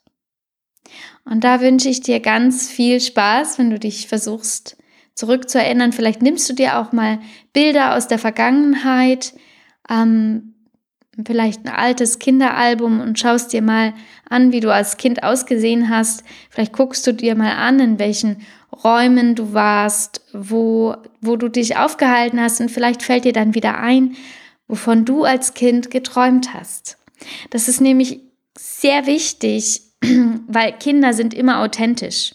Und 1.25 1.43
da 1.43 1.63
wünsche 1.63 1.89
ich 1.89 2.03
dir 2.03 2.21
ganz 2.21 2.69
viel 2.69 3.01
Spaß, 3.01 3.59
wenn 3.59 3.71
du 3.71 3.79
dich 3.79 4.07
versuchst 4.07 4.77
zurückzuerinnern. 5.15 5.93
Vielleicht 5.93 6.21
nimmst 6.21 6.51
du 6.51 6.53
dir 6.53 6.79
auch 6.79 6.93
mal 6.93 7.21
Bilder 7.55 7.97
aus 7.97 8.09
der 8.09 8.19
Vergangenheit, 8.19 9.33
ähm, 9.89 10.55
vielleicht 11.27 11.65
ein 11.65 11.73
altes 11.73 12.19
Kinderalbum 12.19 13.01
und 13.01 13.19
schaust 13.19 13.55
dir 13.55 13.63
mal 13.63 13.95
an, 14.29 14.53
wie 14.53 14.61
du 14.61 14.71
als 14.71 14.99
Kind 14.99 15.23
ausgesehen 15.23 15.89
hast. 15.89 16.25
Vielleicht 16.51 16.75
guckst 16.75 17.07
du 17.07 17.15
dir 17.15 17.35
mal 17.37 17.53
an, 17.53 17.81
in 17.81 17.99
welchen 17.99 18.43
Räumen 18.85 19.35
du 19.35 19.55
warst, 19.55 20.21
wo, 20.35 20.95
wo 21.23 21.37
du 21.37 21.49
dich 21.49 21.79
aufgehalten 21.79 22.39
hast 22.39 22.61
und 22.61 22.71
vielleicht 22.71 23.03
fällt 23.03 23.25
dir 23.25 23.33
dann 23.33 23.55
wieder 23.55 23.79
ein, 23.79 24.15
wovon 24.71 25.05
du 25.05 25.25
als 25.25 25.55
Kind 25.55 25.91
geträumt 25.91 26.55
hast. 26.55 26.97
Das 27.51 27.69
ist 27.69 27.81
nämlich 27.81 28.21
sehr 28.57 29.07
wichtig, 29.07 29.83
weil 30.47 30.73
Kinder 30.79 31.13
sind 31.13 31.35
immer 31.35 31.61
authentisch. 31.61 32.35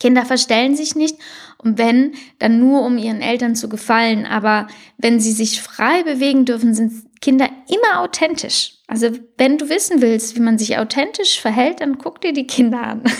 Kinder 0.00 0.24
verstellen 0.24 0.74
sich 0.74 0.96
nicht 0.96 1.16
und 1.58 1.78
wenn, 1.78 2.14
dann 2.40 2.58
nur 2.58 2.82
um 2.82 2.98
ihren 2.98 3.20
Eltern 3.20 3.54
zu 3.54 3.68
gefallen. 3.68 4.26
Aber 4.26 4.66
wenn 4.98 5.20
sie 5.20 5.30
sich 5.30 5.62
frei 5.62 6.02
bewegen 6.02 6.44
dürfen, 6.44 6.74
sind 6.74 7.04
Kinder 7.20 7.48
immer 7.68 8.00
authentisch. 8.00 8.78
Also 8.88 9.10
wenn 9.38 9.58
du 9.58 9.68
wissen 9.68 10.02
willst, 10.02 10.34
wie 10.34 10.40
man 10.40 10.58
sich 10.58 10.76
authentisch 10.76 11.40
verhält, 11.40 11.80
dann 11.80 11.98
guck 11.98 12.20
dir 12.20 12.32
die 12.32 12.48
Kinder 12.48 12.82
an. 12.82 13.04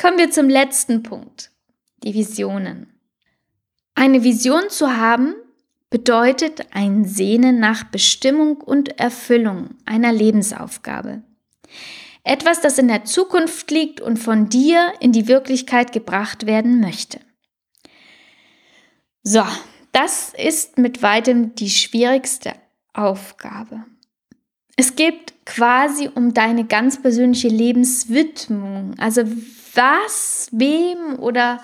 Kommen 0.00 0.18
wir 0.18 0.30
zum 0.30 0.48
letzten 0.48 1.02
Punkt, 1.02 1.50
die 2.02 2.14
Visionen. 2.14 2.95
Eine 3.98 4.22
Vision 4.22 4.68
zu 4.68 4.96
haben 4.98 5.34
bedeutet 5.88 6.66
ein 6.72 7.06
Sehnen 7.06 7.58
nach 7.58 7.84
Bestimmung 7.84 8.58
und 8.58 9.00
Erfüllung 9.00 9.70
einer 9.86 10.12
Lebensaufgabe. 10.12 11.22
Etwas, 12.22 12.60
das 12.60 12.78
in 12.78 12.88
der 12.88 13.04
Zukunft 13.04 13.70
liegt 13.70 14.02
und 14.02 14.18
von 14.18 14.50
dir 14.50 14.92
in 15.00 15.12
die 15.12 15.28
Wirklichkeit 15.28 15.92
gebracht 15.92 16.44
werden 16.44 16.80
möchte. 16.80 17.20
So, 19.22 19.44
das 19.92 20.34
ist 20.36 20.76
mit 20.76 21.02
weitem 21.02 21.54
die 21.54 21.70
schwierigste 21.70 22.52
Aufgabe. 22.92 23.86
Es 24.76 24.94
geht 24.94 25.32
quasi 25.46 26.10
um 26.14 26.34
deine 26.34 26.66
ganz 26.66 27.00
persönliche 27.00 27.48
Lebenswidmung. 27.48 28.94
Also 28.98 29.22
was, 29.74 30.48
wem 30.52 31.18
oder 31.18 31.62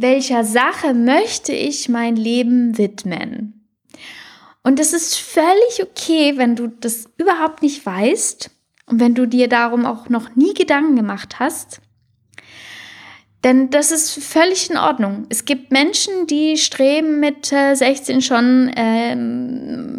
welcher 0.00 0.44
Sache 0.44 0.94
möchte 0.94 1.52
ich 1.52 1.88
mein 1.88 2.16
Leben 2.16 2.78
widmen? 2.78 3.66
Und 4.62 4.80
es 4.80 4.92
ist 4.92 5.16
völlig 5.16 5.82
okay, 5.82 6.34
wenn 6.36 6.54
du 6.54 6.68
das 6.68 7.06
überhaupt 7.16 7.62
nicht 7.62 7.84
weißt 7.84 8.50
und 8.86 9.00
wenn 9.00 9.14
du 9.14 9.26
dir 9.26 9.48
darum 9.48 9.84
auch 9.84 10.08
noch 10.08 10.36
nie 10.36 10.54
Gedanken 10.54 10.96
gemacht 10.96 11.40
hast. 11.40 11.80
Denn 13.44 13.70
das 13.70 13.92
ist 13.92 14.22
völlig 14.22 14.68
in 14.68 14.76
Ordnung. 14.76 15.26
Es 15.28 15.44
gibt 15.44 15.70
Menschen, 15.70 16.26
die 16.26 16.56
streben 16.56 17.20
mit 17.20 17.46
16 17.46 18.20
schon, 18.20 18.68
äh, 18.68 19.16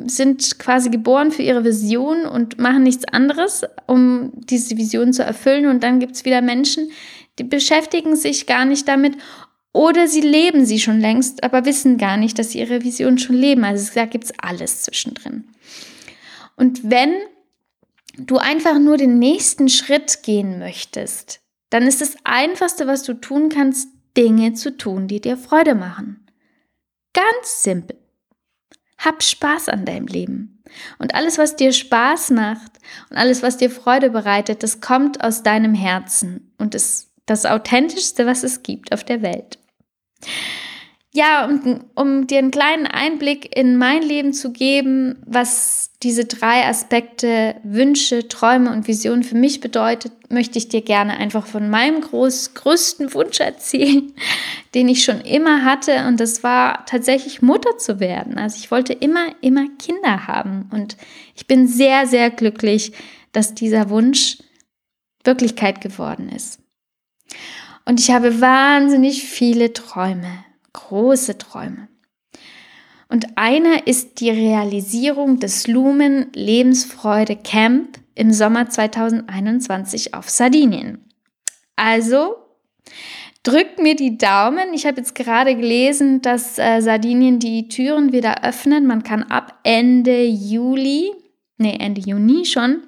sind 0.10 0.60
quasi 0.60 0.90
geboren 0.90 1.32
für 1.32 1.42
ihre 1.42 1.64
Vision 1.64 2.26
und 2.26 2.60
machen 2.60 2.84
nichts 2.84 3.06
anderes, 3.06 3.64
um 3.88 4.32
diese 4.36 4.78
Vision 4.78 5.14
zu 5.14 5.24
erfüllen. 5.24 5.68
Und 5.68 5.84
dann 5.84 6.00
gibt 6.00 6.16
es 6.16 6.26
wieder 6.26 6.42
Menschen, 6.42 6.92
die 7.38 7.46
beschäftigen 7.46 8.18
sich 8.18 8.46
gar 8.46 8.66
nicht 8.66 8.88
damit 8.88 9.16
oder 9.71 10.08
sie 10.08 10.21
leben 10.21 10.65
sie 10.65 10.79
schon 10.79 10.99
längst, 10.99 11.43
aber 11.43 11.65
wissen 11.65 11.97
gar 11.97 12.17
nicht, 12.17 12.39
dass 12.39 12.51
sie 12.51 12.60
ihre 12.60 12.84
Vision 12.84 13.17
schon 13.17 13.36
leben. 13.36 13.63
Also 13.63 13.91
da 13.93 14.05
gibt 14.05 14.25
es 14.25 14.34
alles 14.39 14.84
zwischendrin. 14.84 15.45
Und 16.55 16.89
wenn 16.89 17.13
du 18.17 18.38
einfach 18.38 18.79
nur 18.79 18.97
den 18.97 19.19
nächsten 19.19 19.69
Schritt 19.69 20.23
gehen 20.23 20.60
möchtest, 20.60 21.41
dann 21.69 21.84
ist 21.84 22.01
das 22.01 22.15
Einfachste, 22.23 22.88
was 22.88 23.03
du 23.03 23.13
tun 23.13 23.49
kannst, 23.49 23.89
Dinge 24.17 24.53
zu 24.53 24.75
tun, 24.75 25.08
die 25.08 25.21
dir 25.21 25.38
Freude 25.38 25.75
machen. 25.75 26.25
Ganz 27.13 27.62
simpel. 27.62 27.97
Hab 28.97 29.23
Spaß 29.23 29.69
an 29.69 29.86
deinem 29.86 30.08
Leben. 30.08 30.63
Und 30.97 31.15
alles, 31.15 31.38
was 31.38 31.55
dir 31.55 31.71
Spaß 31.71 32.32
macht 32.32 32.79
und 33.10 33.17
alles, 33.17 33.41
was 33.41 33.58
dir 33.58 33.69
Freude 33.69 34.10
bereitet, 34.10 34.63
das 34.63 34.82
kommt 34.82 35.23
aus 35.23 35.43
deinem 35.43 35.73
Herzen 35.73 36.53
und 36.58 36.75
ist 36.75 37.12
das 37.25 37.45
Authentischste, 37.45 38.25
was 38.25 38.43
es 38.43 38.63
gibt 38.63 38.91
auf 38.91 39.03
der 39.03 39.21
Welt. 39.21 39.59
Ja, 41.12 41.45
und 41.47 41.86
um 41.95 42.27
dir 42.27 42.38
einen 42.38 42.51
kleinen 42.51 42.86
Einblick 42.86 43.58
in 43.58 43.77
mein 43.77 44.03
Leben 44.03 44.32
zu 44.32 44.51
geben, 44.51 45.17
was 45.25 45.91
diese 46.03 46.25
drei 46.25 46.67
Aspekte 46.67 47.55
Wünsche, 47.63 48.27
Träume 48.27 48.71
und 48.71 48.88
Visionen 48.88 49.23
für 49.23 49.36
mich 49.36 49.60
bedeutet, 49.60 50.13
möchte 50.29 50.60
ich 50.60 50.69
dir 50.69 50.82
gerne 50.82 51.17
einfach 51.17 51.47
von 51.47 51.71
meinem 51.71 52.01
groß, 52.01 52.53
größten 52.53 53.12
Wunsch 53.15 53.39
erzählen, 53.39 54.13
den 54.75 54.88
ich 54.88 55.03
schon 55.03 55.21
immer 55.21 55.65
hatte. 55.65 56.05
Und 56.08 56.19
das 56.19 56.43
war 56.43 56.86
tatsächlich 56.86 57.41
Mutter 57.41 57.79
zu 57.79 57.99
werden. 57.99 58.38
Also 58.38 58.58
ich 58.58 58.69
wollte 58.69 58.93
immer, 58.93 59.29
immer 59.41 59.65
Kinder 59.79 60.27
haben. 60.27 60.69
Und 60.71 60.95
ich 61.36 61.47
bin 61.47 61.67
sehr, 61.67 62.05
sehr 62.05 62.29
glücklich, 62.29 62.93
dass 63.32 63.55
dieser 63.55 63.89
Wunsch 63.89 64.38
Wirklichkeit 65.23 65.82
geworden 65.82 66.29
ist. 66.29 66.59
Und 67.89 67.99
ich 67.99 68.12
habe 68.12 68.39
wahnsinnig 68.39 69.23
viele 69.23 69.73
Träume, 69.73 70.45
große 70.73 71.39
Träume. 71.39 71.88
Und 73.08 73.36
einer 73.36 73.88
ist 73.88 74.19
die 74.19 74.30
Realisierung 74.30 75.39
des 75.39 75.65
Lumen 75.65 76.28
Lebensfreude 76.36 77.36
Camp 77.36 77.97
im 78.13 78.32
Sommer 78.32 78.69
2021 78.69 80.13
auf 80.13 80.30
Sardinien. 80.30 81.04
Also 81.78 82.36
drückt 83.41 83.80
mir 83.80 83.95
die 83.95 84.19
Daumen. 84.19 84.75
Ich 84.75 84.86
habe 84.86 84.97
jetzt 84.97 85.15
gerade 85.15 85.56
gelesen, 85.56 86.21
dass 86.21 86.60
äh, 86.60 86.82
Sardinien 86.82 87.39
die 87.39 87.69
Türen 87.69 88.13
wieder 88.13 88.43
öffnet. 88.43 88.84
Man 88.84 89.02
kann 89.02 89.23
ab 89.23 89.62
Ende 89.63 90.25
Juli, 90.25 91.12
nee, 91.58 91.75
Ende 91.80 92.02
Juni 92.02 92.45
schon, 92.45 92.84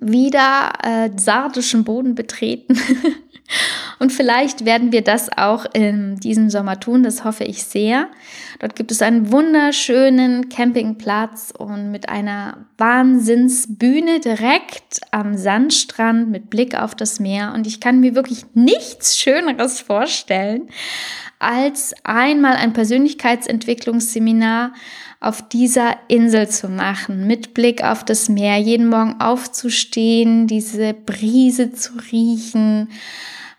wieder 0.00 0.72
äh, 0.82 1.10
sardischen 1.16 1.84
Boden 1.84 2.16
betreten. 2.16 2.76
Und 3.98 4.12
vielleicht 4.12 4.64
werden 4.64 4.92
wir 4.92 5.02
das 5.02 5.28
auch 5.36 5.66
in 5.72 6.16
diesem 6.16 6.50
Sommer 6.50 6.80
tun, 6.80 7.02
das 7.02 7.24
hoffe 7.24 7.44
ich 7.44 7.64
sehr. 7.64 8.08
Dort 8.58 8.76
gibt 8.76 8.92
es 8.92 9.02
einen 9.02 9.30
wunderschönen 9.30 10.48
Campingplatz 10.48 11.52
und 11.56 11.90
mit 11.90 12.08
einer 12.08 12.66
Wahnsinnsbühne 12.78 14.20
direkt 14.20 15.00
am 15.10 15.36
Sandstrand 15.36 16.30
mit 16.30 16.48
Blick 16.48 16.74
auf 16.74 16.94
das 16.94 17.20
Meer. 17.20 17.52
Und 17.54 17.66
ich 17.66 17.80
kann 17.80 18.00
mir 18.00 18.14
wirklich 18.14 18.46
nichts 18.54 19.18
Schöneres 19.18 19.80
vorstellen, 19.80 20.68
als 21.38 21.94
einmal 22.04 22.54
ein 22.54 22.72
Persönlichkeitsentwicklungsseminar 22.72 24.72
auf 25.20 25.46
dieser 25.46 25.96
Insel 26.08 26.48
zu 26.48 26.68
machen, 26.68 27.26
mit 27.26 27.52
Blick 27.52 27.84
auf 27.84 28.04
das 28.04 28.30
Meer, 28.30 28.56
jeden 28.56 28.88
Morgen 28.88 29.20
aufzustehen, 29.20 30.46
diese 30.46 30.94
Brise 30.94 31.72
zu 31.72 31.92
riechen, 32.10 32.88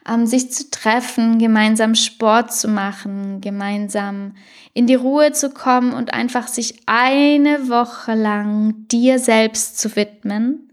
ähm, 0.09 0.25
sich 0.25 0.51
zu 0.51 0.71
treffen, 0.71 1.37
gemeinsam 1.37 1.93
Sport 1.93 2.51
zu 2.51 2.67
machen, 2.67 3.41
gemeinsam 3.41 4.33
in 4.73 4.87
die 4.87 4.95
Ruhe 4.95 5.33
zu 5.33 5.51
kommen 5.51 5.93
und 5.93 6.13
einfach 6.13 6.47
sich 6.47 6.81
eine 6.87 7.69
Woche 7.69 8.15
lang 8.15 8.87
dir 8.87 9.19
selbst 9.19 9.79
zu 9.79 9.95
widmen 9.95 10.71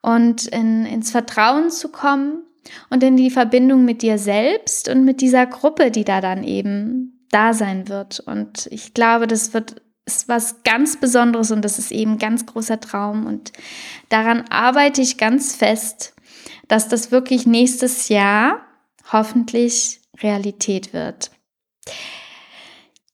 und 0.00 0.46
in, 0.46 0.86
ins 0.86 1.10
Vertrauen 1.10 1.68
zu 1.70 1.88
kommen 1.88 2.38
und 2.88 3.02
in 3.02 3.18
die 3.18 3.30
Verbindung 3.30 3.84
mit 3.84 4.00
dir 4.00 4.16
selbst 4.16 4.88
und 4.88 5.04
mit 5.04 5.20
dieser 5.20 5.44
Gruppe, 5.44 5.90
die 5.90 6.04
da 6.04 6.22
dann 6.22 6.42
eben 6.42 7.20
da 7.30 7.52
sein 7.52 7.88
wird. 7.88 8.20
Und 8.20 8.68
ich 8.70 8.94
glaube, 8.94 9.26
das 9.26 9.52
wird 9.52 9.82
ist 10.06 10.28
was 10.28 10.62
ganz 10.62 10.98
Besonderes 10.98 11.50
und 11.50 11.62
das 11.62 11.78
ist 11.78 11.90
eben 11.90 12.12
ein 12.12 12.18
ganz 12.18 12.46
großer 12.46 12.80
Traum 12.80 13.26
und 13.26 13.52
daran 14.08 14.44
arbeite 14.48 15.02
ich 15.02 15.18
ganz 15.18 15.54
fest, 15.54 16.14
dass 16.68 16.88
das 16.88 17.10
wirklich 17.10 17.46
nächstes 17.46 18.08
Jahr 18.08 18.60
hoffentlich 19.12 20.00
Realität 20.22 20.92
wird. 20.92 21.30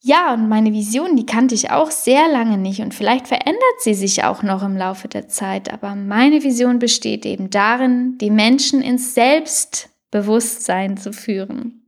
Ja, 0.05 0.35
und 0.35 0.48
meine 0.48 0.72
Vision, 0.72 1.16
die 1.16 1.26
kannte 1.26 1.55
ich 1.55 1.70
auch 1.70 1.90
sehr 1.90 2.28
lange 2.28 2.59
nicht 2.59 2.81
und 2.81 2.92
vielleicht 2.92 3.28
verändert 3.28 3.81
sie 3.81 3.94
sich 3.94 4.24
auch 4.24 4.42
noch 4.42 4.62
im 4.62 4.76
Laufe 4.76 5.09
der 5.09 5.28
Zeit, 5.28 5.72
aber 5.72 5.94
meine 5.94 6.42
Vision 6.42 6.78
besteht 6.78 7.24
eben 7.24 7.50
darin, 7.50 8.18
die 8.18 8.31
Menschen 8.31 8.83
ins 8.83 9.14
Selbstbewusstsein 9.14 10.96
zu 10.96 11.12
führen. 11.12 11.82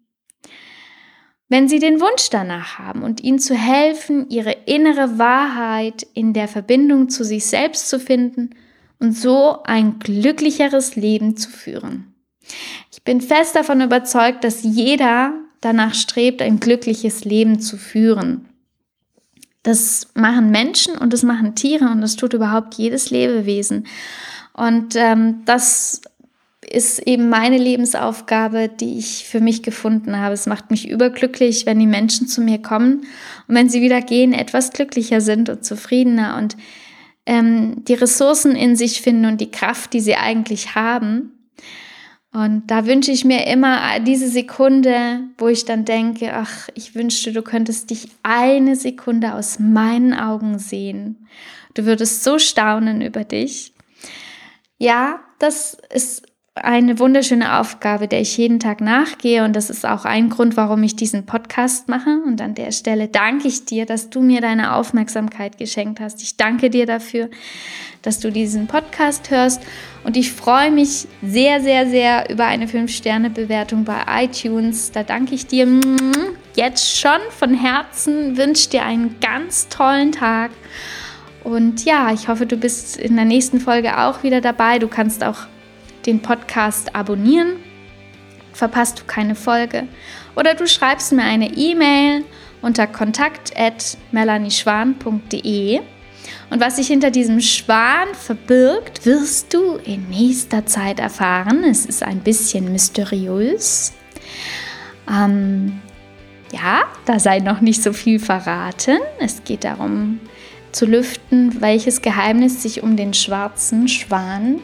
Wenn 1.54 1.68
sie 1.68 1.78
den 1.78 2.00
Wunsch 2.00 2.30
danach 2.30 2.80
haben 2.80 3.04
und 3.04 3.22
ihnen 3.22 3.38
zu 3.38 3.54
helfen, 3.54 4.28
ihre 4.28 4.56
innere 4.66 5.20
Wahrheit 5.20 6.04
in 6.12 6.32
der 6.32 6.48
Verbindung 6.48 7.10
zu 7.10 7.22
sich 7.22 7.46
selbst 7.46 7.88
zu 7.88 8.00
finden 8.00 8.50
und 8.98 9.16
so 9.16 9.62
ein 9.62 10.00
glücklicheres 10.00 10.96
Leben 10.96 11.36
zu 11.36 11.48
führen. 11.48 12.12
Ich 12.90 13.04
bin 13.04 13.20
fest 13.20 13.54
davon 13.54 13.80
überzeugt, 13.82 14.42
dass 14.42 14.64
jeder 14.64 15.32
danach 15.60 15.94
strebt, 15.94 16.42
ein 16.42 16.58
glückliches 16.58 17.24
Leben 17.24 17.60
zu 17.60 17.76
führen. 17.76 18.48
Das 19.62 20.08
machen 20.14 20.50
Menschen 20.50 20.98
und 20.98 21.12
das 21.12 21.22
machen 21.22 21.54
Tiere 21.54 21.88
und 21.88 22.00
das 22.00 22.16
tut 22.16 22.34
überhaupt 22.34 22.74
jedes 22.74 23.10
Lebewesen. 23.10 23.86
Und 24.54 24.96
ähm, 24.96 25.42
das 25.44 26.02
ist 26.74 26.98
eben 27.06 27.28
meine 27.28 27.58
Lebensaufgabe, 27.58 28.68
die 28.68 28.98
ich 28.98 29.24
für 29.24 29.40
mich 29.40 29.62
gefunden 29.62 30.18
habe. 30.18 30.34
Es 30.34 30.46
macht 30.46 30.70
mich 30.70 30.88
überglücklich, 30.88 31.66
wenn 31.66 31.78
die 31.78 31.86
Menschen 31.86 32.26
zu 32.28 32.40
mir 32.40 32.60
kommen 32.60 33.06
und 33.48 33.54
wenn 33.54 33.68
sie 33.68 33.80
wieder 33.80 34.00
gehen, 34.00 34.32
etwas 34.32 34.72
glücklicher 34.72 35.20
sind 35.20 35.48
und 35.48 35.64
zufriedener 35.64 36.36
und 36.36 36.56
ähm, 37.26 37.84
die 37.84 37.94
Ressourcen 37.94 38.54
in 38.54 38.76
sich 38.76 39.00
finden 39.00 39.26
und 39.26 39.40
die 39.40 39.50
Kraft, 39.50 39.92
die 39.92 40.00
sie 40.00 40.16
eigentlich 40.16 40.74
haben. 40.74 41.30
Und 42.32 42.66
da 42.66 42.86
wünsche 42.86 43.12
ich 43.12 43.24
mir 43.24 43.46
immer 43.46 44.00
diese 44.00 44.28
Sekunde, 44.28 45.20
wo 45.38 45.46
ich 45.46 45.64
dann 45.64 45.84
denke, 45.84 46.34
ach, 46.34 46.68
ich 46.74 46.96
wünschte, 46.96 47.32
du 47.32 47.42
könntest 47.42 47.90
dich 47.90 48.08
eine 48.24 48.74
Sekunde 48.74 49.34
aus 49.34 49.60
meinen 49.60 50.12
Augen 50.12 50.58
sehen. 50.58 51.28
Du 51.74 51.84
würdest 51.84 52.24
so 52.24 52.40
staunen 52.40 53.02
über 53.02 53.22
dich. 53.22 53.72
Ja, 54.78 55.20
das 55.38 55.78
ist 55.92 56.26
eine 56.56 57.00
wunderschöne 57.00 57.58
Aufgabe, 57.58 58.06
der 58.06 58.20
ich 58.20 58.36
jeden 58.36 58.60
Tag 58.60 58.80
nachgehe. 58.80 59.44
Und 59.44 59.56
das 59.56 59.70
ist 59.70 59.84
auch 59.84 60.04
ein 60.04 60.30
Grund, 60.30 60.56
warum 60.56 60.84
ich 60.84 60.94
diesen 60.94 61.26
Podcast 61.26 61.88
mache. 61.88 62.20
Und 62.24 62.40
an 62.40 62.54
der 62.54 62.70
Stelle 62.70 63.08
danke 63.08 63.48
ich 63.48 63.64
dir, 63.64 63.86
dass 63.86 64.08
du 64.08 64.20
mir 64.20 64.40
deine 64.40 64.76
Aufmerksamkeit 64.76 65.58
geschenkt 65.58 65.98
hast. 65.98 66.22
Ich 66.22 66.36
danke 66.36 66.70
dir 66.70 66.86
dafür, 66.86 67.28
dass 68.02 68.20
du 68.20 68.30
diesen 68.30 68.68
Podcast 68.68 69.30
hörst. 69.30 69.62
Und 70.04 70.16
ich 70.16 70.30
freue 70.30 70.70
mich 70.70 71.08
sehr, 71.22 71.60
sehr, 71.60 71.88
sehr 71.88 72.30
über 72.30 72.44
eine 72.44 72.66
5-Sterne-Bewertung 72.66 73.84
bei 73.84 74.04
iTunes. 74.22 74.92
Da 74.92 75.02
danke 75.02 75.34
ich 75.34 75.48
dir 75.48 75.66
jetzt 76.54 76.96
schon 76.96 77.18
von 77.30 77.52
Herzen, 77.52 78.36
wünsche 78.36 78.70
dir 78.70 78.84
einen 78.84 79.16
ganz 79.18 79.68
tollen 79.70 80.12
Tag. 80.12 80.52
Und 81.42 81.84
ja, 81.84 82.12
ich 82.12 82.28
hoffe, 82.28 82.46
du 82.46 82.56
bist 82.56 82.96
in 82.96 83.16
der 83.16 83.24
nächsten 83.24 83.58
Folge 83.58 83.98
auch 83.98 84.22
wieder 84.22 84.40
dabei. 84.40 84.78
Du 84.78 84.86
kannst 84.86 85.24
auch 85.24 85.48
den 86.06 86.22
Podcast 86.22 86.94
abonnieren, 86.94 87.56
verpasst 88.52 89.00
du 89.00 89.04
keine 89.06 89.34
Folge. 89.34 89.88
Oder 90.36 90.54
du 90.54 90.66
schreibst 90.66 91.12
mir 91.12 91.24
eine 91.24 91.54
E-Mail 91.56 92.24
unter 92.62 92.86
kontakt.melanieschwan.de. 92.86 95.80
Und 96.50 96.60
was 96.60 96.76
sich 96.76 96.86
hinter 96.86 97.10
diesem 97.10 97.40
Schwan 97.40 98.08
verbirgt, 98.14 99.04
wirst 99.04 99.52
du 99.52 99.76
in 99.76 100.08
nächster 100.08 100.64
Zeit 100.66 101.00
erfahren. 101.00 101.64
Es 101.64 101.84
ist 101.84 102.02
ein 102.02 102.20
bisschen 102.20 102.72
mysteriös. 102.72 103.92
Ähm, 105.08 105.80
ja, 106.52 106.84
da 107.04 107.18
sei 107.18 107.40
noch 107.40 107.60
nicht 107.60 107.82
so 107.82 107.92
viel 107.92 108.18
verraten. 108.18 108.98
Es 109.18 109.44
geht 109.44 109.64
darum 109.64 110.20
zu 110.72 110.86
lüften, 110.86 111.60
welches 111.60 112.02
Geheimnis 112.02 112.62
sich 112.62 112.82
um 112.82 112.96
den 112.96 113.14
schwarzen 113.14 113.88
Schwan 113.88 114.60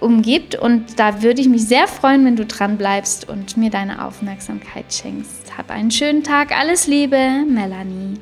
umgibt. 0.00 0.54
Und 0.54 0.98
da 0.98 1.22
würde 1.22 1.40
ich 1.40 1.48
mich 1.48 1.66
sehr 1.66 1.86
freuen, 1.86 2.24
wenn 2.24 2.36
du 2.36 2.46
dran 2.46 2.76
bleibst 2.78 3.28
und 3.28 3.56
mir 3.56 3.70
deine 3.70 4.04
Aufmerksamkeit 4.04 4.92
schenkst. 4.92 5.56
Hab 5.56 5.70
einen 5.70 5.90
schönen 5.90 6.22
Tag. 6.22 6.56
Alles 6.56 6.86
Liebe, 6.86 7.44
Melanie. 7.48 8.18